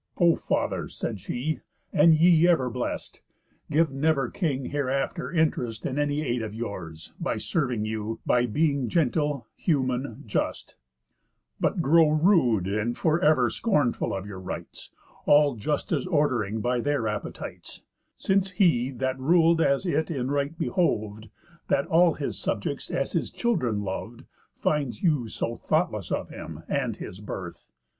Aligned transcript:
"O 0.17 0.35
Father," 0.35 0.87
said 0.87 1.19
she, 1.19 1.59
"and 1.93 2.15
ye 2.15 2.47
Ever 2.47 2.71
blest, 2.71 3.21
Give 3.69 3.91
never 3.93 4.31
king 4.31 4.65
hereafter 4.71 5.31
interest 5.31 5.85
In 5.85 5.99
any 5.99 6.23
aid 6.23 6.41
of 6.41 6.55
yours, 6.55 7.13
by 7.19 7.37
serving 7.37 7.85
you, 7.85 8.19
By 8.25 8.47
being 8.47 8.89
gentle, 8.89 9.45
human, 9.55 10.23
just, 10.25 10.75
but 11.59 11.83
grow 11.83 12.09
Rude, 12.09 12.65
and 12.65 12.97
for 12.97 13.19
ever 13.19 13.51
scornful 13.51 14.11
of 14.11 14.25
your 14.25 14.39
rights, 14.39 14.89
All 15.27 15.53
justice 15.53 16.07
ord'ring 16.07 16.61
by 16.61 16.79
their 16.79 17.07
appetites, 17.07 17.83
Since 18.15 18.49
he, 18.53 18.89
that 18.89 19.19
rul'd 19.19 19.61
as 19.61 19.85
it 19.85 20.09
in 20.09 20.31
right 20.31 20.57
behov'd, 20.57 21.29
That 21.67 21.85
all 21.85 22.15
his 22.15 22.39
subjects 22.39 22.89
as 22.89 23.11
his 23.11 23.29
children 23.29 23.83
lov'd, 23.83 24.25
Finds 24.55 25.03
you 25.03 25.27
so 25.27 25.55
thoughtless 25.55 26.11
of 26.11 26.29
him 26.29 26.63
and 26.67 26.95
his 26.97 27.19
birth. 27.21 27.69